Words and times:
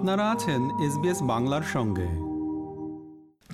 আপনারা 0.00 0.30
আছেন 0.30 0.60
এসবিএস 0.86 1.22
বাংলার 1.22 1.62
সঙ্গে। 1.72 2.06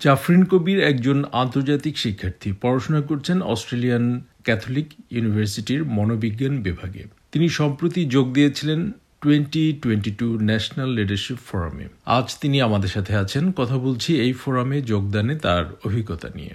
জাফরিন 0.02 0.44
কবির 0.44 0.80
একজন 0.80 1.24
আন্তর্জাতিক 1.32 1.98
শিক্ষার্থী, 1.98 2.52
পড়াশোনা 2.52 3.00
করছেন 3.00 3.42
অস্ট্রেলিয়ান 3.42 4.20
ক্যাথলিক 4.44 4.86
ইউনিভার্সিটির 5.10 5.84
মনোবিজ্ঞান 5.84 6.62
বিভাগে। 6.62 7.04
তিনি 7.32 7.48
সম্প্রতি 7.48 8.04
যোগ 8.04 8.32
দিয়েছিলেন 8.32 8.92
twenty 9.20 9.78
twenty 9.82 10.10
two 10.10 10.38
national 10.42 10.88
leadership 10.88 11.36
ফোরামে। 11.46 11.88
আজ 12.06 12.38
তিনি 12.40 12.60
আমাদের 12.60 12.88
সাথে 12.88 13.16
আছেন। 13.16 13.52
কথা 13.52 13.78
বলছি 13.78 14.20
এই 14.20 14.32
ফোরামে 14.32 14.82
যোগদানে 14.82 15.38
তার 15.38 15.64
অভিজ্ঞতা 15.84 16.28
নিয়ে। 16.34 16.54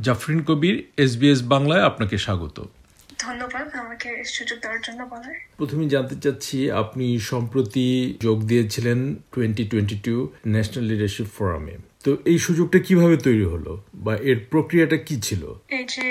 জাফরিন 0.00 0.42
কবির, 0.42 0.84
এসবিএস 0.96 1.42
বাংলায় 1.42 1.82
আপনাকে 1.82 2.18
স্বাগত। 2.18 2.68
আমাকে 4.00 4.32
সুযোগ 4.36 4.58
দেওয়ার 4.64 4.82
জন্য 4.86 5.00
বলার? 5.12 5.34
প্রথমে 5.60 5.84
জানতে 5.94 6.16
চাচ্ছি 6.24 6.56
আপনি 6.82 7.06
সম্প্রতি 7.30 7.86
যোগ 8.26 8.38
দিয়েছিলেন 8.50 8.98
twenty 9.34 9.64
twenty 9.70 9.96
two 10.06 10.14
national 10.54 10.84
leadership 10.90 11.28
ফোরামে 11.36 11.74
তো 12.04 12.10
এই 12.30 12.38
সুযোগটা 12.46 12.78
কীভাবে 12.86 13.16
তৈরি 13.26 13.46
হলো? 13.52 13.72
বা 14.04 14.14
এর 14.30 14.38
প্রক্রিয়াটা 14.52 14.96
কি 15.06 15.16
ছিল? 15.26 15.42
এই 15.78 15.84
যে 15.94 16.06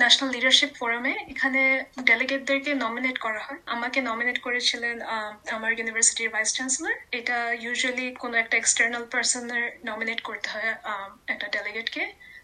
ন্যাশনাল 0.00 0.28
লিডারশিপ 0.34 0.70
ফোরামে 0.78 1.14
এখানে 1.32 1.60
ডেলিগেটদেরকে 2.10 2.72
নমিনেট 2.84 3.16
করা 3.26 3.40
হয়। 3.46 3.60
আমাকে 3.74 3.98
নমিনেট 4.10 4.38
করেছিলেন 4.46 4.96
আমার 5.56 5.70
ইউনিভার্সিটির 5.78 6.30
ভাইস 6.34 6.50
চ্যান্সেলর 6.56 6.94
এটা 7.18 7.36
ইউজুয়ালি 7.64 8.06
কোনো 8.22 8.34
একটা 8.42 8.54
এক্সটার্নাল 8.58 9.04
পার্সনের 9.12 9.64
নমিনেট 9.90 10.20
করতে 10.28 10.48
হয় 10.52 10.70
একটা 11.32 11.46
ডেলিগেটকে 11.56 12.02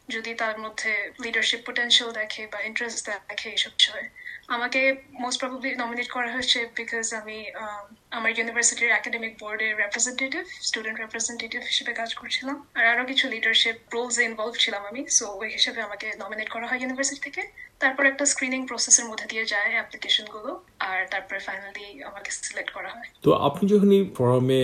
যদি 0.08 0.30
তার 0.34 0.54
মধ্যে 0.58 0.90
লিডারশিপ 1.20 1.60
পোটেন্সিয়াল 1.66 2.10
দেখে 2.12 2.42
বা 2.46 2.58
ইন্টারেস্ট 2.62 2.98
দেখে 3.28 3.46
এইসব 3.50 3.72
বিষয়ে। 3.78 4.04
আমাকে 4.48 4.80
মোস্ট 5.20 5.38
প্রবলি 5.42 5.68
নমিনেট 5.76 6.08
করা 6.10 6.28
হয়েছে 6.32 6.58
বিকজ 6.76 7.06
আমি 7.14 7.34
আহ, 7.56 7.84
আমার 8.16 8.30
ইউনিভার্সিটির 8.38 8.90
একাডেমিক 8.98 9.32
বোর্ডের 9.42 9.72
রেপ্রেজেন্টেটিভ 9.82 10.42
স্টুডেন্ট 10.68 10.96
রেপ্রেজেন্টেটিভ 11.04 11.60
হিসেবে 11.70 11.92
কাজ 12.00 12.10
করছিলাম। 12.20 12.56
আর 12.78 12.84
আরও 12.92 13.04
কিছু 13.10 13.24
লিডারশিপ 13.34 13.76
রোলস 13.94 14.16
ইনভলভ 14.28 14.54
ছিলাম 14.64 14.82
আমি। 14.90 15.00
সো 15.18 15.24
ওই 15.42 15.48
হিসেবে 15.56 15.78
আমাকে 15.86 16.06
নমিনেট 16.22 16.48
করা 16.54 16.66
হয় 16.68 16.80
ইউনিভার্সিটি 16.82 17.20
থেকে। 17.26 17.42
তারপর 17.82 18.04
একটা 18.12 18.24
স্ক্রিনিং 18.32 18.60
প্রসেসের 18.70 19.06
মধ্যে 19.10 19.26
দিয়ে 19.32 19.44
যায় 19.52 19.70
অ্যাপ্লিকেশনগুলো। 19.76 20.50
আর 20.88 20.98
তারপরে 21.12 21.38
ফাইনালি 21.46 21.86
আমাকে 22.08 22.30
সিলেক্ট 22.46 22.70
করা 22.76 22.90
হয়। 22.94 23.08
তো 23.24 23.30
আপনি 23.48 23.64
যখন 23.72 23.90
এই 23.98 24.04
ফোরামে 24.16 24.60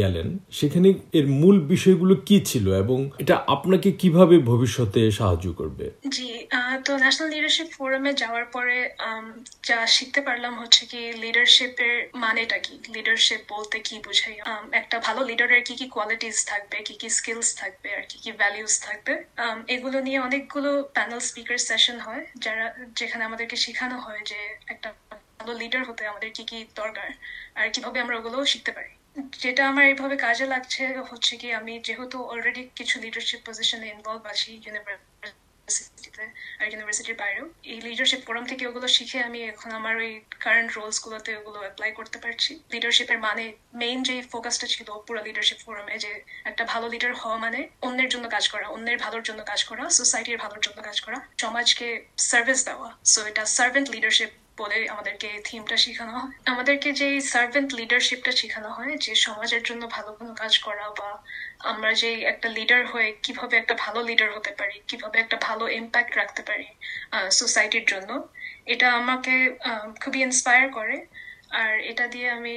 গেলেন 0.00 0.28
সেখানে 0.58 0.88
এর 1.18 1.26
মূল 1.40 1.56
বিষয়গুলো 1.72 2.14
কি 2.28 2.36
ছিল 2.50 2.66
এবং 2.82 2.98
এটা 3.22 3.34
আপনাকে 3.54 3.88
কীভাবে 4.00 4.36
ভবিষ্যতে 4.50 5.00
সাহায্য 5.18 5.46
করবে? 5.60 5.84
জি 6.16 6.28
তো 6.86 6.92
ন্যাশনাল 7.02 7.28
লিডারশিপ 7.34 7.68
ফোরামে 7.76 8.12
যাওয়ার 8.22 8.46
পরে 8.54 8.76
যা 9.68 9.78
শিখতে 9.96 10.20
পারলাম 10.26 10.52
হচ্ছে 10.60 10.82
কি 10.90 11.00
লিডারশিপের 11.22 11.94
মানেটা 12.24 12.56
কি 12.64 12.72
লিডারশিপ 12.94 13.40
বলতে 13.52 13.76
কি 13.80 13.94
বোঝাই? 14.06 14.34
আম, 14.46 14.64
একটা 14.80 14.96
ভালো 15.06 15.20
লিডারের 15.30 15.62
কি 15.62 15.74
কি 15.80 15.86
কোয়ালিটিস 15.88 16.36
থাকবে 16.50 16.76
কি 16.86 16.94
কি 17.00 17.08
স্কিলস 17.10 17.48
থাকবে 17.56 17.88
আর 17.96 18.04
কি 18.10 18.16
কি 18.24 18.30
ভ্যালিউস 18.40 18.74
থাকবে? 18.86 19.12
এগুলো 19.74 19.98
নিয়ে 20.06 20.18
অনেকগুলো 20.20 20.70
প্যানেল 20.94 21.20
স্পিকার 21.28 21.58
সেশন 21.68 21.96
হয় 22.06 22.22
যারা 22.44 22.64
যেখানে 23.00 23.22
আমাদেরকে 23.24 23.56
শেখানো 23.64 23.96
হয় 24.06 24.20
যে 24.30 24.38
একটা 24.72 24.88
ভালো 25.38 25.52
লিডার 25.62 25.82
হতে 25.88 26.02
আমাদের 26.06 26.30
কি 26.36 26.42
কি 26.50 26.58
দরকার 26.76 27.08
আর 27.58 27.66
কীভাবে 27.74 27.98
আমরা 28.00 28.16
ওগুলো 28.18 28.38
শিখতে 28.52 28.72
পারি। 28.72 28.92
যেটা 29.42 29.62
আমার 29.70 29.84
এইভাবে 29.90 30.16
কাজে 30.26 30.44
লাগছে 30.46 30.80
হচ্ছে 31.10 31.32
কি 31.36 31.48
আমি 31.60 31.72
যেহেতু 31.86 32.16
অলরেডি 32.32 32.62
কিছু 32.78 32.94
লিডারশিপ 33.04 33.40
পজিশনে 33.46 33.86
ইনভলভ 33.94 34.22
আছি 34.32 34.48
ইউনিভার্সিটিতে 34.56 35.28
আর 36.62 36.68
ইউনিভার্সিটির 36.72 37.16
বাইরেও 37.22 37.46
এই 37.72 37.78
লিডারশিপ 37.86 38.20
ফোরাম 38.26 38.44
থেকে 38.50 38.62
ওগুলো 38.70 38.86
শিখে 38.96 39.18
আমি 39.28 39.40
এখন 39.52 39.70
আমার 39.78 39.94
ওই 39.96 40.10
কারেন্ট 40.44 40.70
রোলস 40.76 40.98
গুলোতে 41.04 41.30
ওগুলো 41.40 41.58
অ্যাপ্লাই 41.64 41.90
করতে 41.98 42.18
পারছি। 42.24 42.50
লিডারশিপের 42.72 43.18
মানে 43.26 43.44
মেইন 43.80 43.98
যে 44.08 44.16
ফোকাসটা 44.32 44.66
ছিল 44.74 44.88
পুরো 45.06 45.20
লিডারশিপ 45.28 45.58
ফোরামে 45.64 45.94
যে 46.04 46.12
একটা 46.50 46.62
ভালো 46.72 46.86
লিডার 46.88 47.12
হওয়া 47.14 47.36
মানে 47.36 47.60
অন্যের 47.86 48.08
জন্য 48.08 48.26
কাজ 48.28 48.44
করা, 48.52 48.66
অন্যের 48.68 48.98
ভালোর 49.04 49.22
জন্য 49.22 49.40
কাজ 49.44 49.60
করা 49.64 49.84
সোসাইটির 49.90 50.38
ভালোর 50.44 50.60
জন্য 50.66 50.78
কাজ 50.88 50.98
করা, 51.00 51.18
সমাজকে 51.40 51.86
সার্ভিস 52.30 52.60
দেওয়া। 52.64 52.88
সো 53.12 53.20
এটা 53.30 53.42
সার্ভেন্ট 53.56 53.88
লিডারশিপ 53.94 54.30
বলে 54.60 54.78
আমাদেরকে 54.94 55.28
থিমটা 55.48 55.76
শেখানো 55.84 56.12
হয়। 56.20 56.32
আমাদেরকে 56.52 56.88
যে 57.00 57.08
সার্ভেন্ট 57.32 57.68
লিডারশিপটা 57.78 58.32
শেখানো 58.40 58.70
হয়, 58.76 58.92
যে 59.04 59.12
সমাজের 59.26 59.62
জন্য 59.68 59.82
ভালো 59.96 60.10
কোনো 60.18 60.32
কাজ 60.42 60.52
করা 60.66 60.86
বা 61.00 61.10
আমরা 61.72 61.90
যে 62.02 62.10
একটা 62.32 62.48
লিডার 62.58 62.82
হয়ে 62.92 63.08
কীভাবে 63.24 63.54
একটা 63.62 63.74
ভালো 63.84 64.00
লিডার 64.08 64.28
হতে 64.36 64.52
পারি, 64.60 64.76
কীভাবে 64.90 65.16
একটা 65.24 65.36
ভালো 65.48 65.64
ইম্প্যাক্ট 65.80 66.12
রাখতে 66.20 66.42
পারি 66.48 66.68
সোসাইটির 67.40 67.86
জন্য, 67.92 68.10
এটা 68.72 68.86
আমাকে 69.00 69.34
খুবই 70.02 70.18
ইন্সপায়ার 70.28 70.66
করে। 70.78 70.96
আর 71.62 71.72
এটা 71.90 72.04
দিয়ে 72.12 72.28
আমি 72.38 72.54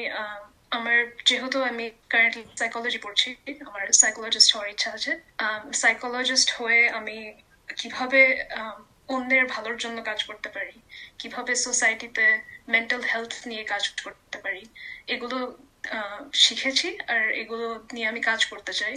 আমার 0.78 0.98
যেহেতু 1.28 1.58
আমি 1.72 1.86
কারেন্টলি 2.12 2.44
সাইকোলজি 2.62 3.00
পড়ছি, 3.06 3.30
আমার 3.70 3.84
সাইকোলজিস্ট 4.02 4.50
হওয়ার 4.54 4.70
ইচ্ছা 4.74 4.90
আছে 4.98 5.12
সাইকোলজিস্ট 5.82 6.50
হয়ে 6.58 6.82
আমি 7.00 7.18
কীভাবে 7.80 8.22
অন্যের 9.10 9.46
ভালোর 9.46 9.78
জন্য 9.78 9.98
কাজ 10.02 10.20
করতে 10.24 10.50
পারি। 10.50 10.76
কীভাবে 11.20 11.54
সোসাইটিতে 11.56 12.26
মেন্টাল 12.68 13.02
হেলথ 13.02 13.34
নিয়ে 13.48 13.64
কাজ 13.64 13.84
করতে 14.04 14.38
পারি। 14.38 14.64
এগুলো 15.08 15.38
শিখেছি 16.34 16.98
আর 17.08 17.24
এগুলো 17.34 17.68
নিয়ে 17.94 18.08
আমি 18.08 18.22
কাজ 18.22 18.40
করতে 18.46 18.74
চাই 18.74 18.96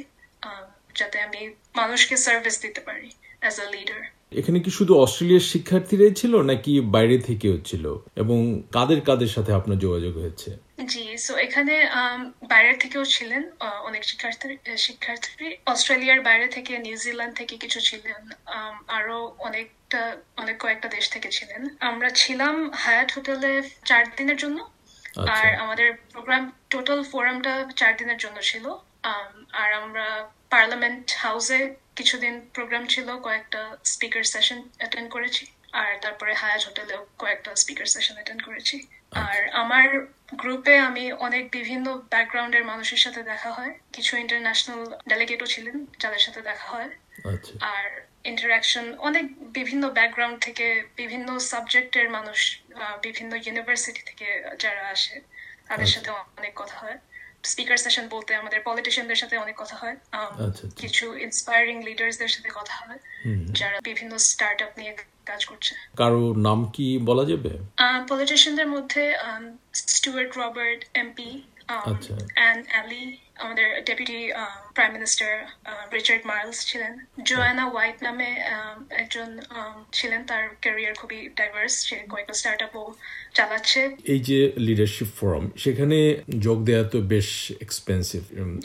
যাতে 0.97 1.17
আমি 1.21 1.41
মানুষকে 1.75 2.17
সার্ভিস 2.17 2.57
দিতে 2.63 2.81
পারি 2.81 3.09
অ্যাজ 3.41 3.55
আ 3.61 3.67
লিডার 3.71 4.03
এখানে 4.33 4.59
কি 4.61 4.71
শুধু 4.71 4.93
অস্ট্রেলিয়ার 4.95 5.49
শিক্ষার্থীরাই 5.53 6.13
ছিল 6.15 6.33
নাকি 6.43 6.81
বাইরে 6.81 7.17
থেকেও 7.19 7.57
ছিল? 7.59 7.85
এবং 8.17 8.39
কাদের 8.73 9.01
কাদের 9.01 9.29
সাথে 9.29 9.53
আপনার 9.53 9.79
যোগাযোগ 9.79 10.15
হয়েছে? 10.17 10.51
জি 10.85 11.05
সো 11.19 11.33
এখানে 11.37 11.75
আম, 12.01 12.21
বাইরের 12.49 12.77
থেকেও 12.79 13.05
ছিলেন 13.05 13.43
অনেক 13.85 14.03
শিক্ষার্থী 14.05 14.47
শিক্ষার্থী। 14.77 15.47
অস্ট্রেলিয়ার 15.67 16.21
বাইরে 16.21 16.47
থেকে 16.47 16.73
নিউজিল্যান্ড 16.79 17.35
থেকে 17.37 17.55
কিছু 17.57 17.79
ছিলেন 17.81 18.21
আরও 18.89 19.17
অনেকটা 19.89 20.17
অনেক 20.37 20.57
কয়েকটা 20.59 20.89
দেশ 20.89 21.07
থেকে 21.11 21.29
ছিলেন। 21.29 21.63
আমরা 21.81 22.09
ছিলাম 22.11 22.55
হায়াট 22.75 23.09
হোটেলে 23.13 23.53
চার 23.85 24.05
দিনের 24.17 24.37
জন্য 24.37 24.59
আচ্ছা। 24.65 25.33
আর 25.35 25.47
আমাদের 25.55 25.89
প্রোগ্রাম 26.13 26.43
টোটাল 26.71 27.01
ফোরামটা 27.03 27.53
চার 27.77 27.93
দিনের 27.97 28.19
জন্য 28.19 28.39
ছিল। 28.43 28.65
আর 29.53 29.71
আমরা 29.73 30.07
পার্লামেন্ট 30.51 31.07
হাউসে 31.17 31.61
কিছুদিন 31.97 32.35
প্রোগ্রাম 32.55 32.85
ছিল 32.87 33.09
কয়েকটা 33.17 33.61
স্পিকার 33.85 34.25
সেশন 34.25 34.59
অ্যাটেন্ড 34.79 35.09
করেছি 35.11 35.45
আর 35.73 35.91
তারপরে 36.03 36.35
হায়াজ 36.35 36.63
হোটেলেও 36.67 37.01
কয়েকটা 37.19 37.51
স্পিকার 37.57 37.87
সেশন 37.87 38.15
অ্যাটেন্ড 38.15 38.43
করেছি। 38.45 38.77
আর 39.25 39.49
আমার 39.53 39.87
গ্রুপে 40.35 40.75
আমি 40.79 41.13
অনেক 41.13 41.45
বিভিন্ন 41.53 41.87
ব্যাকগ্রাউন্ডের 42.11 42.65
মানুষের 42.65 42.99
সাথে 42.99 43.21
দেখা 43.23 43.51
হয়। 43.53 43.73
কিছু 43.93 44.13
ইন্টারন্যাশনাল 44.17 44.83
ডেলিগেটও 45.09 45.47
ছিলেন 45.47 45.77
যাদের 45.99 46.19
সাথে 46.19 46.41
দেখা 46.43 46.67
হয়। 46.69 46.91
আচ্ছা। 47.33 47.53
আর 47.75 47.87
ইন্টারাকশন 48.25 48.95
অনেক 48.99 49.25
বিভিন্ন 49.53 49.91
ব্যাকগ্রাউন্ড 49.91 50.39
থেকে 50.43 50.85
বিভিন্ন 50.97 51.39
সাবজেক্টের 51.39 52.11
মানুষ 52.11 52.61
বিভিন্ন 53.03 53.33
ইউনিভার্সিটি 53.37 54.03
থেকে 54.07 54.43
যারা 54.59 54.89
আসে 54.89 55.21
তাদের 55.69 55.87
সাথে 55.87 56.11
অনেক 56.11 56.53
কথা 56.57 56.77
হয়। 56.79 56.99
স্পিকার 57.43 57.77
সেশন 57.77 58.09
বলতে 58.09 58.35
আমাদের 58.35 58.61
পলিটিশিয়ানদের 58.65 59.17
সাথে 59.17 59.37
অনেক 59.37 59.57
কথা 59.59 59.77
হয়। 59.77 59.97
আচ্ছা, 60.13 60.45
আচ্ছা। 60.45 60.67
কিছু 60.77 61.17
ইন্সপায়ারিং 61.17 61.83
লিডার্সদের 61.85 62.29
সাথে 62.29 62.51
কথা 62.55 62.75
হয় 62.75 62.99
যারা 63.53 63.81
বিভিন্ন 63.81 64.19
স্টার্ট 64.19 64.63
আপ 64.63 64.79
নিয়ে 64.79 64.97
কাজ 65.27 65.45
করছে। 65.47 65.75
কারও 65.97 66.35
নাম 66.35 66.71
কি 66.71 66.99
বলা 66.99 67.25
যাবে? 67.25 67.51
পলিটিশিয়ানদের 68.09 68.67
মধ্যে 68.67 69.15
স্টুয়ার্ট 69.75 70.39
রবার্ট 70.39 70.85
এমপি 70.95 71.43
আচ্ছা। 71.69 72.15
অ্যান 72.35 72.65
অ্যালি 72.69 73.19
আমাদের 73.45 73.69
deputy 73.87 74.19
prime 74.77 74.93
minister 74.97 75.31
Richard 75.97 76.23
Marles 76.31 76.59
ছিলেন। 76.71 76.93
জোয়ানা 77.29 77.65
হোয়াইট 77.73 77.99
নামে 78.07 78.29
একজন 79.03 79.29
ছিলেন। 79.99 80.21
তার 80.31 80.43
ক্যারিয়ার 80.63 80.95
খুবই 81.01 81.21
ডাইভার্স 81.39 81.75
সে 81.89 81.97
কয়েকটা 82.13 82.35
স্টার্ট 82.41 82.61
আপও 82.67 82.85
চালাচ্ছে। 83.37 83.81
এই 84.15 84.21
যে 84.29 84.39
লিডারশিপ 84.67 85.09
ফোরাম 85.19 85.45
সেখানে 85.65 85.99
যোগ 86.47 86.59
দেওয়া 86.69 86.85
তো 86.93 86.99
বেশ 87.15 87.29
এক্সপেন্সিভ 87.67 88.21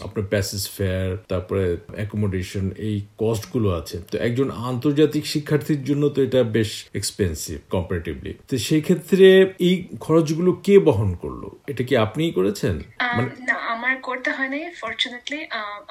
আপনার 0.05 0.25
প্যাসেজ 0.33 0.63
ফেয়ার 0.75 1.07
তারপরে 1.31 1.65
অ্যাকোমোডেশন 1.99 2.65
এই 2.87 2.95
কস্টগুলো 3.21 3.69
আছে। 3.79 3.97
তো 4.11 4.15
একজন 4.27 4.47
আন্তর্জাতিক 4.69 5.23
শিক্ষার্থীর 5.33 5.81
জন্য 5.89 6.03
তো 6.15 6.19
এটা 6.27 6.41
বেশ 6.57 6.71
এক্সপেন্সিভ 6.99 7.55
কম্পারেটিভলি 7.75 8.31
তো 8.49 8.55
সেই 8.67 8.81
ক্ষেত্রে 8.87 9.27
এই 9.67 9.75
খরচগুলো 10.05 10.51
কে 10.65 10.75
বহন 10.87 11.09
করল? 11.23 11.43
এটা 11.71 11.83
কি 11.87 11.93
আপনিই 12.05 12.33
করেছেন? 12.37 12.75
না 13.47 13.55
আমার 13.73 13.93
করতে 14.07 14.29
হয়নি 14.37 14.59
ফর্চুনেটলি 14.81 15.39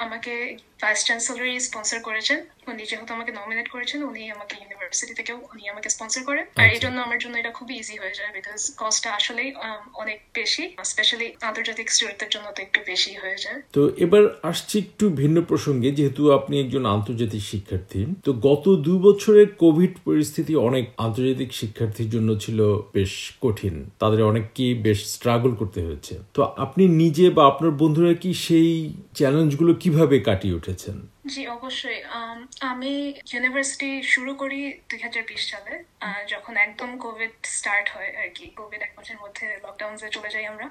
আমাকে 0.04 0.32
ভাইস 0.82 1.00
চ্যান্সেলরই 1.08 1.60
স্পন্সর 1.68 1.98
করেছেন। 2.08 2.38
উনি 2.70 2.82
যেহেতু 2.90 3.12
আমাকে 3.14 3.32
নমিনেট 3.40 3.68
করেছেন 3.74 3.98
উনি 4.10 4.22
আমাকে 4.36 4.54
ইউনিভার্সিটি 4.60 5.14
থেকেও 5.14 5.38
উনি 5.52 5.62
আমাকে 5.72 5.88
স্পন্সর 5.94 6.22
করেন। 6.28 6.44
আর 6.60 6.68
এই। 6.74 6.80
জন্য 6.84 6.98
আমার 7.06 7.18
জন্য 7.22 7.34
এটা 7.38 7.52
খুবই 7.58 7.74
ইজি 7.80 7.96
হয়ে 8.02 8.16
যায় 8.18 8.30
বিকজ 8.32 8.60
কস্টটা 8.80 9.10
আসলেই 9.18 9.50
অনেক 10.02 10.18
বেশি 10.34 10.64
স্পেশালি 10.92 11.28
আন্তর্জাতিক 11.48 11.86
স্টুডেন্টদের 11.94 12.30
জন্য 12.34 12.46
তো 12.56 12.60
একটু 12.66 12.78
বেশি 12.90 13.12
হয়ে 13.22 13.38
যায়। 13.44 13.58
তো 13.76 13.82
এবার 14.04 14.22
আসছি 14.50 14.74
একটু 14.84 15.04
ভিন্ন 15.20 15.36
প্রসঙ্গে 15.50 15.88
যেহেতু 15.98 16.22
আপনি 16.38 16.54
একজন 16.64 16.82
আন্তর্জাতিক 16.96 17.42
শিক্ষার্থী 17.52 18.00
তো 18.26 18.30
গত 18.48 18.64
দুই 18.86 18.98
বছরের 19.06 19.48
কোভিড 19.64 19.92
পরিস্থিতি 20.06 20.52
অনেক 20.68 20.84
আন্তর্জাতিক 21.06 21.50
শিক্ষার্থীর 21.60 22.08
জন্য 22.14 22.28
ছিল 22.44 22.58
বেশ 22.96 23.12
কঠিন। 23.44 23.74
তাদের 24.02 24.20
অনেককেই 24.30 24.72
বেশ 24.86 24.98
স্ট্রাগল 25.14 25.52
করতে 25.60 25.80
হয়েছে। 25.86 26.14
তো 26.36 26.40
আপনি 26.64 26.82
নিজে 27.02 27.26
বা 27.36 27.42
আপনার 27.50 27.72
বন্ধুরা 27.82 28.12
কি 28.22 28.30
সেই 28.46 28.61
চ্যালেঞ্জগুলো 29.14 29.74
কীভাবে 29.74 30.16
কাটিয়ে 30.20 30.54
উঠেছেন? 30.54 30.96
জি 31.24 31.42
অবশ্যই। 31.56 32.00
আম, 32.20 32.38
ইউনিভার্সিটি 33.32 33.90
শুরু 34.12 34.32
করি 34.34 34.60
দুই 34.90 34.98
হাজার 35.06 35.22
বিশ 35.30 35.42
সালে 35.52 35.72
যখন 36.32 36.54
একদম 36.56 36.90
কোভিড 37.04 37.32
স্টার্ট 37.56 37.86
হয় 37.94 38.10
আর 38.20 38.28
কি 38.36 38.44
কোভিড 38.60 38.80
এক 38.82 38.92
বছরের 38.98 39.20
মধ্যে 39.24 39.46
লকডাউন 39.64 39.94
চলে 40.16 40.28
যাই 40.34 40.46
আমরা। 40.46 40.66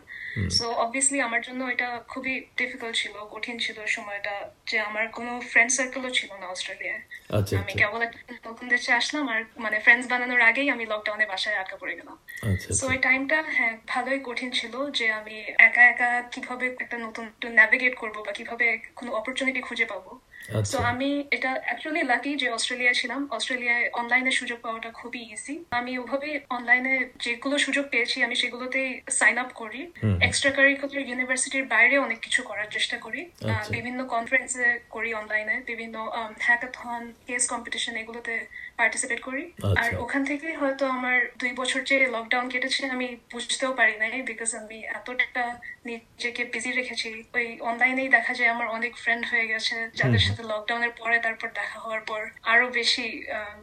সো 0.57 0.65
অবভিয়াসলি 0.85 1.17
আমার 1.21 1.41
জন্য 1.47 1.61
এটা 1.73 1.87
খুবই 2.07 2.33
ডিফিকাল্ট 2.57 2.95
ছিল 3.01 3.13
কঠিন 3.33 3.55
ছিল 3.65 3.77
সময়টা 3.87 4.35
যে 4.69 4.77
আমার 4.79 5.05
কোনো 5.17 5.31
ফ্রেন্ড 5.51 5.71
সার্কেলও 5.77 6.11
ছিল 6.19 6.29
না 6.41 6.45
অস্ট্রেলিয়ায় 6.47 7.01
আচ্ছা 7.37 7.53
আমি 7.55 7.63
আচ্ছা। 7.63 7.79
কেবল 7.81 7.99
একটা 8.01 8.19
নতুন 8.49 8.65
দেশে 8.69 8.91
আসলাম 8.93 9.25
আর 9.33 9.41
মানে 9.57 9.77
ফ্রেন্ডস 9.85 10.05
বানানোর 10.11 10.41
আগেই 10.49 10.67
আমি 10.75 10.83
লকডাউনে 10.85 11.25
বাসায় 11.33 11.57
আটকা 11.61 11.77
পড়ে 11.81 11.93
গেলাম। 11.99 12.17
সো 12.19 12.45
আচ্ছা। 12.49 12.85
ওই 12.89 12.97
টাইমটা 12.97 13.37
হ্যাঁ 13.55 13.73
ভালোই 13.87 14.19
কঠিন 14.27 14.49
ছিল 14.51 14.73
যে 14.97 15.05
আমি 15.19 15.35
একা 15.67 15.83
একা 15.83 16.09
কীভাবে 16.33 16.65
একটা 16.83 16.97
নতুন 17.05 17.25
ন্যাভিগেট 17.59 17.93
করব 18.01 18.15
বা 18.27 18.31
কীভাবে 18.39 18.65
কোনো 18.95 19.09
অপরচুনিটি 19.11 19.61
খুঁজে 19.69 19.87
পাবো। 19.93 20.11
সো 20.51 20.57
আচ্ছা 20.57 20.77
আমি 20.77 21.25
এটা 21.31 21.51
অ্যাকচুয়ালি 21.65 22.01
লাকি 22.03 22.35
যে 22.35 22.49
অস্ট্রেলিয়ায় 22.49 22.93
ছিলাম। 22.93 23.27
অস্ট্রেলিয়ায় 23.31 23.89
অনলাইনে 23.93 24.31
সুযোগ 24.31 24.59
পাওয়াটা 24.61 24.91
খুবই 24.91 25.21
ইজি 25.33 25.63
আমি 25.71 25.97
ওভাবে 25.97 26.39
অনলাইনে 26.49 27.09
যেগুলো 27.19 27.57
সুযোগ 27.57 27.85
পেয়েছি 27.89 28.23
আমি 28.23 28.35
সেগুলোতেই 28.35 29.01
সাইন 29.09 29.37
আপ 29.37 29.51
করি। 29.53 29.81
এক্সট্রা 30.21 30.51
কারিকুলার 30.51 31.07
ইউনিভার্সিটির 31.07 31.65
বাইরে 31.65 31.97
অনেক 31.97 32.19
কিছু 32.19 32.43
করার 32.43 32.69
চেষ্টা 32.71 32.97
করি। 32.97 33.21
আচ্ছা। 33.25 33.71
বিভিন্ন 33.71 34.05
কনফারেন্সে 34.05 34.79
করি 34.89 35.13
অনলাইনে 35.13 35.61
বিভিন্ন 35.65 35.95
হ্যাকাথন 36.39 37.13
কেস 37.27 37.47
কম্পিটিশন 37.47 37.95
এগুলোতে 37.95 38.35
পার্টিসিপেট 38.81 39.19
করি। 39.27 39.43
আচ্ছা। 39.49 39.81
আর 39.81 39.89
ওখান 40.03 40.21
থেকে 40.29 40.47
হয়তো 40.61 40.83
আমার 40.97 41.17
দুই 41.41 41.51
বছর 41.61 41.79
যে 41.89 41.95
লকডাউন 42.15 42.45
কেটেছে 42.53 42.81
আমি 42.95 43.07
বুঝতেও 43.33 43.71
পারি 43.79 43.93
নাই 44.01 44.21
বিকজ 44.29 44.49
আমি 44.61 44.77
এতটা 44.97 45.45
নিজেকে 45.89 46.41
বিজি 46.53 46.71
রেখেছি। 46.79 47.09
ওই 47.37 47.47
অনলাইনেই 47.69 48.09
দেখা 48.17 48.33
যায় 48.39 48.49
আমার 48.55 48.67
অনেক 48.77 48.93
ফ্রেন্ড 49.03 49.23
হয়ে 49.31 49.45
গেছে 49.51 49.75
যাদের 49.99 50.23
সাথে 50.27 50.43
লকডাউনের 50.51 50.93
পরে 51.01 51.17
তারপর 51.25 51.47
দেখা 51.59 51.77
হওয়ার 51.83 52.03
পর 52.09 52.21
আরও 52.53 52.65
বেশি 52.79 53.05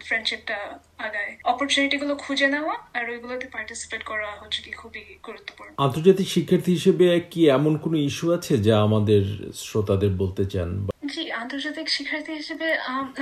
ফ্রেন্ডশিপটা 0.07 0.59
আগায়। 1.07 1.33
অপরচুনিটি 1.53 1.97
গুলো 2.03 2.15
খুঁজে 2.25 2.49
নেওয়া 2.55 2.75
আর 2.97 3.05
ওইগুলোতে 3.13 3.47
পার্টিসিপেট 3.57 4.03
করা 4.11 4.29
হচ্ছে 4.43 4.61
কি 4.65 4.73
খুবই 4.81 5.03
গুরুত্বপূর্ণ। 5.27 5.71
আন্তর্জাতিক 5.87 6.29
শিক্ষার্থী 6.35 6.71
হিসেবে 6.79 7.07
কি 7.33 7.41
এমন 7.59 7.73
কোনো 7.85 7.97
ইস্যু 8.09 8.27
আছে 8.37 8.55
যা 8.67 8.75
আমাদের 8.89 9.23
শ্রোতাদের 9.65 10.13
বলতে 10.23 10.45
চান? 10.53 10.71
জি 11.09 11.23
আন্তর্জাতিক 11.33 11.87
শিক্ষার্থী 11.89 12.33
হিসেবে 12.33 12.67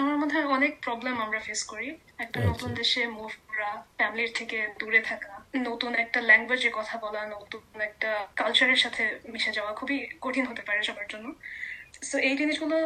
আমার 0.01 0.17
মনে 0.17 0.33
হয় 0.35 0.47
অনেক 0.47 0.73
প্রবলেম 0.81 1.15
আমরা 1.21 1.41
ফেস 1.41 1.63
করি। 1.65 1.89
একটা 2.19 2.39
আচ্ছা। 2.41 2.51
নতুন 2.51 2.71
দেশে 2.75 3.01
মুভ 3.07 3.33
করা 3.49 3.71
ফ্যামিলির 3.97 4.33
থেকে 4.35 4.59
দূরে 4.79 5.01
থাকা 5.01 5.33
নতুন 5.69 5.95
একটা 5.95 6.19
ল্যাঙ্গুয়েজে 6.21 6.71
কথা 6.75 6.99
বলা 6.99 7.21
নতুন 7.27 7.63
একটা 7.81 8.11
কালচারের 8.37 8.77
সাথে 8.77 9.03
মিশে 9.29 9.53
যাওয়া 9.53 9.73
খুবই 9.73 9.97
কঠিন 10.21 10.45
হতে 10.47 10.63
পারে 10.63 10.81
সবার 10.83 11.07
জন্য। 11.09 11.27
সো 12.03 12.17
এই 12.19 12.35
জিনিসগুলো 12.37 12.77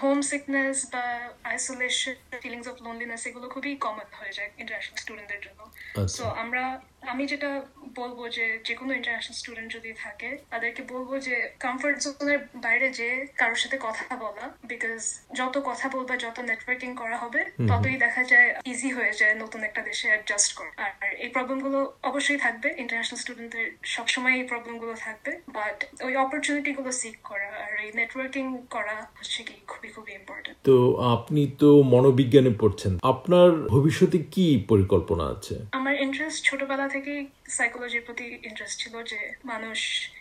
হোম 0.00 0.18
সিকনেস 0.22 0.78
বা 0.92 1.04
আইসোলেশন 1.44 2.14
ফিলিংস 2.42 2.66
অফ 2.68 2.76
লোনলিনেস 2.82 3.22
এগুলো 3.26 3.46
খুবই 3.48 3.72
কমন 3.76 4.08
হয়ে 4.20 4.32
যায় 4.32 4.50
ইন্টারন্যাশনাল 4.58 4.98
স্টুডেন্টদের 5.02 5.40
জন্য। 5.40 5.60
আচ্ছা। 5.64 6.16
সো 6.16 6.24
আমরা 6.42 6.62
আমি 7.02 7.26
যেটা 7.26 7.62
বলব 7.94 8.28
যে 8.28 8.58
যে 8.64 8.74
কোনো 8.74 8.94
ইন্টারন্যাশনাল 8.94 9.36
স্টুডেন্ট 9.36 9.72
যদি 9.74 9.92
থাকে 9.92 10.38
তাদেরকে 10.50 10.82
বলব 10.82 11.18
যে 11.18 11.50
কমফর্ট 11.62 11.96
জোনের 12.00 12.38
বাইরে 12.56 12.90
যে 12.90 13.26
কারোর 13.36 13.56
সাথে 13.56 13.78
কথা 13.78 14.16
বলা 14.16 14.54
বিকজ 14.64 15.20
যত 15.36 15.58
কথা 15.64 15.88
বলবা 15.88 16.16
যত 16.16 16.40
নেটওয়ার্কিং 16.40 16.94
করা 16.94 17.16
হবে 17.18 17.44
ততই 17.68 17.96
দেখা 17.96 18.24
যায় 18.24 18.54
ইজি 18.64 18.88
হয়ে 18.88 19.12
যায় 19.12 19.34
নতুন 19.34 19.62
একটা 19.64 19.82
দেশে 19.82 20.08
অ্যাডজাস্ট 20.08 20.54
করা। 20.54 20.70
আর 20.78 20.90
এই 21.14 21.28
প্রবলেমগুলো 21.28 21.92
অবশ্যই 22.02 22.38
থাকবে 22.38 22.68
ইন্টারন্যাশনাল 22.78 23.20
স্টুডেন্টদের 23.20 23.72
সবসময় 23.82 24.34
এই 24.34 24.42
প্রবলেমগুলো 24.42 24.94
থাকবে 24.94 25.40
বাট 25.52 25.84
ওই 26.02 26.16
অপরচুনিটি 26.16 26.72
গুলো 26.72 26.92
সিক 26.92 27.16
করা 27.22 27.48
আর 27.64 27.78
এই 27.78 27.90
নেটওয়ার্কিং 27.94 28.58
করা 28.70 29.06
হচ্ছে 29.16 29.42
কি 29.42 29.54
খুবই 29.66 29.88
খুবই 29.88 30.12
ইম্পর্টেন্ট 30.12 30.56
তো 30.62 30.76
আপনি 31.00 31.46
তো 31.58 31.82
মনোবিজ্ঞানে 31.82 32.50
পড়ছেন 32.50 32.98
আপনার 33.02 33.50
ভবিষ্যতে 33.68 34.18
কি 34.18 34.64
পরিকল্পনা 34.68 35.24
আছে? 35.24 35.54
আমার 35.72 35.94
ইন্টারেস্ট 35.98 36.40
ছোটবেলা 36.44 36.86
থেকেই 36.88 37.20
সাইকোলজির 37.48 38.04
প্রতি 38.04 38.26
ইন্টারেস্ট 38.48 38.76
ছিল 38.80 38.94
যে 39.02 39.20
মানুষ 39.44 39.78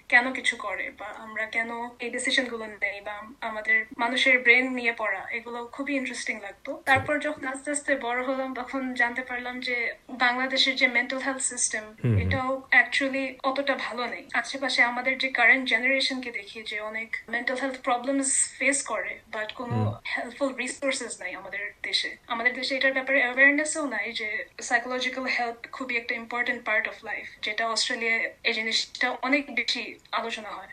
কেন 0.10 0.34
কিছু 0.34 0.56
করে 0.56 0.92
বা 1.00 1.06
আমরা 1.06 1.46
কেন 1.46 1.90
এই 2.00 2.10
ডিসিশনগুলো 2.10 2.66
নেই 2.68 3.02
বা 3.02 3.16
আমাদের 3.42 3.86
মানুষের 3.98 4.40
ব্রেন 4.40 4.74
নিয়ে 4.74 4.94
পড়া 4.98 5.22
এগুলো 5.32 5.66
খুবই 5.66 5.96
ইন্টারেস্টিং 5.96 6.40
লাগতো। 6.40 6.82
তারপর 6.86 7.20
যখন 7.20 7.48
আস্তে 7.48 7.72
আস্তে 7.72 7.96
বড় 7.96 8.24
হলাম 8.24 8.54
তখন 8.54 8.94
জানতে 8.94 9.22
পারলাম 9.22 9.60
যে 9.60 9.94
বাংলাদেশের 10.10 10.76
যে 10.76 10.88
মেন্টাল 10.88 11.20
হেলথ 11.20 11.42
সিস্টেম 11.42 11.84
এটাও 12.20 12.62
অ্যাকচুয়ালি 12.70 13.38
অতটা 13.44 13.76
ভালো 13.76 14.08
নেই। 14.08 14.28
আশেপাশে 14.34 14.84
আমাদের 14.84 15.18
যে 15.18 15.30
কারেন্ট 15.30 15.70
জেনারেশনকে 15.70 16.32
দেখি 16.32 16.64
যে 16.64 16.80
অনেক 16.80 17.16
মেন্টাল 17.30 17.58
হেলথ 17.58 17.82
প্রবলেমস 17.82 18.54
ফেস 18.60 18.84
করে 18.84 19.20
বাট 19.32 19.54
কোনো 19.54 20.02
হেল্পফুল 20.16 20.54
রিসোর্সেস 20.54 21.22
নাই 21.22 21.34
আমাদের 21.36 21.72
দেশে। 21.84 22.18
আমাদের 22.28 22.54
দেশে 22.54 22.76
এটার 22.76 22.94
ব্যাপারে 22.94 23.20
অ্যাওয়ারনেসও 23.22 23.86
নাই 23.86 24.14
যে 24.14 24.46
সাইকোলজিক্যাল 24.62 25.26
হেলথ 25.26 25.68
খুবই 25.72 25.98
একটা 25.98 26.16
ইম্পর্টেন্ট 26.16 26.66
পার্ট 26.66 26.88
অফ 26.88 27.04
লাইফ 27.04 27.26
যেটা 27.42 27.70
অস্ট্রেলিয়ায় 27.70 28.34
এই 28.44 28.54
জিনিসটা 28.54 29.08
অনেক 29.22 29.56
বেশি 29.56 29.97
আলোচনা 30.20 30.52
হয়। 30.58 30.72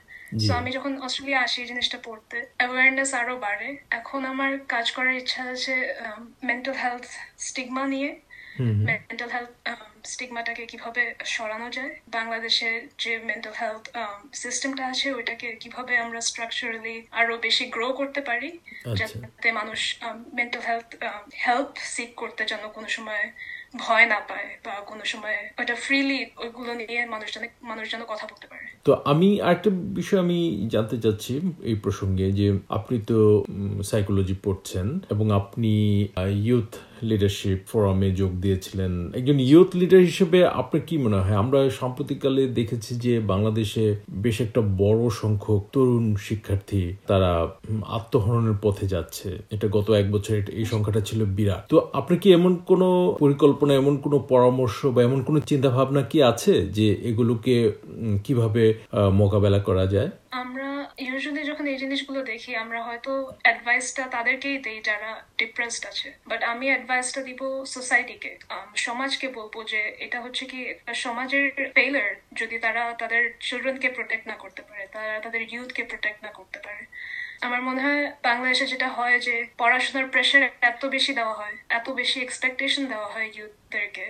তো 0.49 0.53
আমি 0.61 0.71
যখন 0.77 0.93
অস্ট্রেলিয়া 1.07 1.41
আসি 1.47 1.59
এই 1.63 1.69
জিনিসটা 1.69 1.99
পড়তে 2.07 2.39
অ্যাওয়ারনেস 2.61 3.11
আরও 3.21 3.35
বাড়ে। 3.47 3.69
এখন 3.91 4.21
আমার 4.33 4.51
কাজ 4.75 4.87
করার 4.91 5.15
ইচ্ছা 5.15 5.43
আছে 5.55 5.75
মেন্টাল 6.43 6.77
হেলথ 6.83 7.07
স্টিগমা 7.39 7.85
নিয়ে। 7.87 8.11
মেন্টাল 8.89 9.31
হেলথ 9.31 9.53
স্টিগমাটাকে 10.13 10.65
কীভাবে 10.67 11.03
সরানো 11.25 11.69
যায় 11.71 11.93
বাংলাদেশে 12.09 12.71
যে 12.99 13.13
মেন্টাল 13.31 13.55
হেলথ 13.63 13.85
সিস্টেমটা 14.43 14.85
আছে 14.87 15.07
ওইটাকে 15.13 15.49
কীভাবে 15.63 15.93
আমরা 15.99 16.21
স্ট্রাকচারালি 16.21 16.97
আরও 17.21 17.35
বেশি 17.39 17.65
গ্রো 17.67 17.89
করতে 17.93 18.21
পারি 18.21 18.51
আচ্ছা। 18.61 18.95
যাতে 19.01 19.49
মানুষ 19.53 19.81
মেন্টাল 20.39 20.63
হেলথ 20.69 20.89
হেল্প 21.45 21.71
সিক 21.95 22.11
করতে 22.15 22.43
যেন 22.45 22.63
কোনো 22.69 22.89
সময় 22.89 23.25
ভয় 23.77 24.07
না 24.07 24.19
পায় 24.29 24.49
বা 24.65 24.75
কোনো 24.91 25.05
সময় 25.05 25.39
ওটা 25.59 25.75
ফ্রিলি 25.75 26.27
ওইগুলো 26.37 26.73
নিয়ে 26.75 27.07
মানুষ 27.07 27.25
মানুষজন 27.25 27.45
মানুষ 27.63 27.85
যেন 27.91 28.03
কথা 28.13 28.25
বলতে 28.27 28.47
পারে। 28.47 28.65
তো 28.85 28.91
আমি 29.05 29.29
আরেকটা 29.41 29.71
বিষয় 29.71 30.21
আমি 30.21 30.39
জানতে 30.69 30.97
চাচ্ছি 30.99 31.33
এই 31.63 31.75
প্রসঙ্গে 31.75 32.27
যে 32.33 32.47
আপনি 32.69 32.97
তো 33.11 33.19
সাইকোলজি 33.83 34.35
পড়ছেন 34.43 34.87
এবং 35.11 35.27
আপনি 35.33 35.73
ইউথ 36.45 36.71
লিডারশিপ 37.11 37.59
ফোরামে 37.71 38.09
যোগ 38.21 38.33
দিয়েছিলেন। 38.45 38.93
একজন 39.19 39.37
ইউথ 39.51 39.71
লিডার 39.81 40.03
হিসেবে 40.11 40.39
আপনার 40.61 40.83
কি 40.89 40.95
মনে 41.05 41.19
হয়? 41.25 41.37
আমরা 41.45 41.59
সাম্প্রতিককালে 41.81 42.43
দেখেছি 42.59 42.93
যে 43.05 43.13
বাংলাদেশে 43.33 43.85
বেশ 44.25 44.37
একটা 44.47 44.61
বড় 44.83 45.03
সংখ্যক 45.23 45.63
তরুণ 45.75 46.07
শিক্ষার্থী 46.27 46.83
তারা 47.11 47.31
আত্মহরণের 47.99 48.59
পথে 48.65 48.87
যাচ্ছে। 48.95 49.29
এটা 49.55 49.67
গত 49.77 49.89
এক 50.01 50.07
বছর 50.15 50.35
এই 50.61 50.67
সংখ্যাটা 50.73 51.01
ছিল 51.09 51.21
বিরাট। 51.37 51.63
তো 51.73 51.77
আপনার 51.99 52.19
কি 52.23 52.29
এমন 52.39 52.53
কোনো 52.71 52.89
পরিকল্পনা, 53.23 53.73
এমন 53.83 53.95
কোনো 54.05 54.19
পরামর্শ 54.33 54.79
বা 54.95 55.01
এমন 55.09 55.21
কোনো 55.27 55.39
চিন্তা 55.51 55.69
ভাবনা 55.77 56.03
কি 56.11 56.19
আছে 56.31 56.55
যে 56.77 56.87
এগুলোকে 57.11 57.55
কীভাবে 58.27 58.65
মোকাবেলা 59.21 59.61
করা 59.69 59.85
যায়? 59.95 60.11
আমরা 60.43 60.69
ইউজুয়ালি 60.99 61.43
যখন 61.51 61.67
এই 61.67 61.79
জিনিসগুলো 61.79 62.21
দেখি, 62.23 62.51
আমরা 62.57 62.81
হয়তো 62.83 63.13
অ্যাডভাইসটা 63.45 64.03
তাদেরকেই 64.07 64.59
দেই 64.59 64.81
যারা 64.81 65.11
ডিপ্রেসড 65.39 65.87
আছে। 65.87 66.09
বাট 66.27 66.41
আমি 66.43 66.67
অ্যাডভাইসটা 66.71 67.23
দিব 67.23 67.41
সোসাইটিকে 67.65 68.39
সমাজকে 68.77 69.29
বলব 69.29 69.55
যে 69.73 69.81
এটা 69.99 70.21
হচ্ছে 70.21 70.45
কি, 70.45 70.61
সমাজের 70.95 71.47
ফেইলার 71.75 72.11
যদি 72.35 72.59
তারা 72.59 72.95
তাদের 72.99 73.23
চিলড্রেনকে 73.41 73.89
প্রোটেক্ট 73.89 74.25
না 74.29 74.37
করতে 74.37 74.63
পারে, 74.63 74.87
তারা 74.87 75.21
তাদের 75.21 75.43
ইউথকে 75.53 75.83
প্রোটেক্ট 75.83 76.19
না 76.25 76.31
করতে 76.31 76.59
পারে। 76.59 76.83
আমার 77.47 77.61
মনে 77.63 77.81
হয় 77.87 78.13
বাংলাদেশে 78.23 78.67
যেটা 78.67 78.89
হয় 78.89 79.17
যে 79.27 79.35
পড়াশোনার 79.59 80.07
প্রেশার 80.13 80.43
এত 80.71 80.87
বেশি 80.87 81.13
দেওয়া 81.19 81.35
হয়, 81.35 81.57
এত 81.69 81.87
বেশি 81.91 82.21
এক্সপেকটেশন 82.21 82.89
দেওয়া 82.93 83.09
হয় 83.15 83.29
ইউথদেরকে 83.37 84.07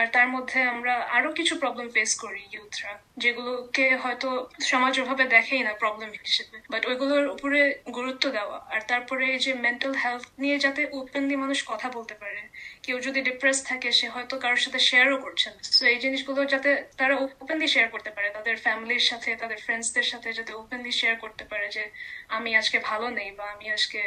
আর 0.00 0.06
তার 0.14 0.28
মধ্যে 0.34 0.62
আমরা 0.62 0.94
আরও 1.16 1.30
কিছু 1.38 1.54
প্রবলেম 1.62 1.88
ফেস 1.94 2.12
করি 2.22 2.42
ইউথরা 2.54 2.92
যেগুলোকে 3.22 3.86
হয়তো 4.04 4.28
সমাজ 4.70 4.94
ওভাবে 5.02 5.24
দেখেই 5.36 5.62
না 5.62 5.72
প্রবলেম 5.82 6.10
হিসেবে। 6.24 6.56
বাট 6.72 6.86
ওইগুলোর 6.90 7.26
উপরে 7.34 7.60
গুরুত্ব 7.96 8.30
দেওয়া, 8.30 8.58
আর 8.74 8.80
তারপরে 8.90 9.24
এই 9.34 9.38
যে 9.38 9.52
মেন্টাল 9.64 9.94
হেলথ 10.02 10.24
নিয়ে 10.42 10.58
যাতে 10.58 10.86
ওপেনলি 11.00 11.36
মানুষ 11.36 11.64
কথা 11.70 11.88
বলতে 11.96 12.14
পারে। 12.14 12.40
কেউ 12.82 13.00
যদি 13.00 13.20
ডিপ্রেস 13.28 13.58
থাকে, 13.64 13.92
সে 13.92 14.06
হয়তো 14.08 14.34
কারোর 14.42 14.56
সাথে 14.56 14.78
শেয়ারও 14.78 15.18
করছে 15.24 15.50
না। 15.50 15.60
তো 15.80 15.84
এই 15.92 15.98
জিনিসগুলো 16.04 16.40
যাতে 16.44 16.70
তারা 16.96 17.14
ওপেনলি 17.42 17.68
শেয়ার 17.74 17.88
করতে 17.94 18.10
পারে, 18.10 18.30
তাদের 18.36 18.56
ফ্যামিলির 18.56 19.04
সাথে, 19.10 19.36
তাদের 19.42 19.58
ফ্রেন্ডসদের 19.64 20.06
সাথে 20.12 20.28
যাতে 20.38 20.52
ওপেনলি 20.62 20.92
শেয়ার 21.00 21.16
করতে 21.24 21.44
পারে 21.50 21.68
যে, 21.76 21.90
আমি 22.36 22.50
আজকে 22.64 22.78
ভালো 22.90 23.06
নেই 23.18 23.30
বা 23.38 23.44
আমি 23.54 23.66
আজকে 23.76 24.00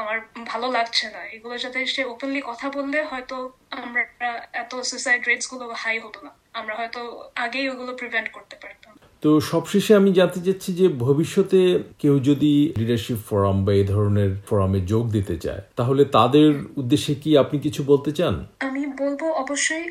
আমার 0.00 0.16
ভালো 0.52 0.66
লাগছে 0.76 1.06
না। 1.14 1.20
এগুলো 1.36 1.54
যাতে 1.64 1.78
সে 1.94 2.02
ওপেনলি 2.12 2.40
কথা 2.50 2.66
বললে 2.76 2.98
হয়তো 3.12 3.36
আমরা 3.82 4.02
এত 4.62 4.72
সুসাইড 4.90 5.22
রেটসগুলো 5.30 5.64
হাই 5.82 5.96
হতো 6.04 6.18
না। 6.26 6.32
আমরা 6.60 6.74
হয়তো 6.80 7.00
আগেই 7.44 7.66
ওগুলো 7.72 7.92
প্রিভেন্ট 8.00 8.28
করতে 8.36 8.56
পারতাম। 8.62 8.94
তো 9.22 9.30
সবশেষে 9.52 9.92
আমি 10.00 10.10
জানতে 10.18 10.40
চাচ্ছি 10.46 10.70
যে 10.80 10.86
ভবিষ্যতে 11.06 11.60
কেউ 12.02 12.14
যদি 12.28 12.52
লিডারশিপ 12.80 13.18
ফোরাম 13.28 13.56
বা 13.66 13.72
এই 13.80 13.86
ধরনের 13.92 14.30
ফোরামে 14.48 14.80
যোগ 14.92 15.04
দিতে 15.16 15.36
চায়, 15.44 15.62
তাহলে 15.78 16.02
তাদের 16.16 16.48
উদ্দেশ্যে 16.80 17.12
কি 17.22 17.30
আপনি 17.42 17.56
কিছু 17.66 17.80
বলতে 17.90 18.10
চান? 18.18 18.34
আমি 18.68 18.82
বলব 19.02 19.20
অবশ্যই 19.42 19.84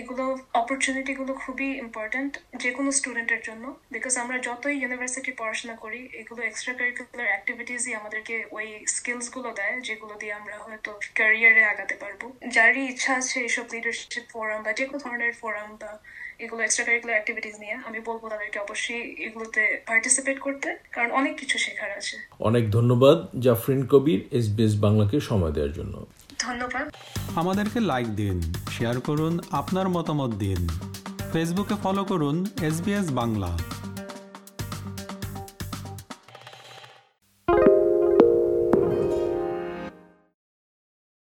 এগুলো 0.00 0.24
অপরচুনিটি 0.60 1.12
গুলো 1.20 1.32
খুবই 1.42 1.68
ইম্পর্টেন্ট 1.84 2.32
যে 2.62 2.70
কোনো 2.76 2.90
স্টুডেন্টের 2.98 3.42
জন্য 3.48 3.64
বিকজ 3.94 4.14
আমরা 4.22 4.36
যতই 4.48 4.76
ইউনিভার্সিটি 4.82 5.32
পড়াশোনা 5.40 5.74
করি, 5.84 6.00
এগুলো 6.20 6.40
এক্সট্রা 6.50 6.72
কারিকুলার 6.78 7.30
অ্যাক্টিভিটিসই 7.32 7.92
আমাদেরকে 8.00 8.34
ওই 8.56 8.66
স্কিলসগুলো 8.94 9.50
দেয়, 9.60 9.76
যেগুলো 9.88 10.14
দিয়ে 10.20 10.34
আমরা 10.40 10.56
হয়তো 10.66 10.90
ক্যারিয়ারে 11.18 11.62
আগাতে 11.72 11.94
পারব। 12.02 12.20
যারই 12.56 12.82
ইচ্ছা 12.92 13.12
আছে 13.20 13.36
এইসব 13.46 13.66
লিডারশিপ 13.74 14.24
ফোরাম 14.32 14.60
বা 14.66 14.70
যে 14.78 14.84
কোনো 14.88 15.00
ধরনের 15.04 15.32
ফোরাম 15.40 15.70
বা 15.82 15.92
এগুলো 16.40 16.62
এক্সট্রা 16.62 16.84
কারিকুলার 16.84 17.14
অ্যাক্টিভিটিস 17.14 17.54
নিয়ে 17.60 17.74
আমি 17.88 17.98
বলব 18.00 18.22
তাদেরকে 18.28 18.58
অবশ্যই 18.58 19.02
এগুলোতে 19.26 19.62
পার্টিসিপেট 19.86 20.36
করতে 20.40 20.68
কারণ 20.92 21.10
অনেক 21.10 21.34
কিছু 21.38 21.58
শেখার 21.58 21.90
আছে। 21.90 22.16
অনেক 22.40 22.64
ধন্যবাদ 22.70 23.16
জাফরিন 23.40 23.86
কবির 23.86 24.20
এসবিএস 24.30 24.74
বাংলাকে 24.80 25.20
সময় 25.20 25.52
দেওয়ার 25.52 25.72
জন্য। 25.72 26.06
ধন্যবাদ। 26.38 26.84
আমাদেরকে 27.36 27.80
লাইক 27.80 28.08
দিন 28.16 28.36
শেয়ার 28.78 29.00
করুন 29.00 29.40
আপনার 29.50 29.88
মতামত 29.88 30.30
দিন। 30.34 30.60
ফেসবুকে 31.32 31.76
ফলো 31.82 32.02
করুন 32.04 32.36
এসবিএস 32.62 33.06
বাংলা। 33.10 33.50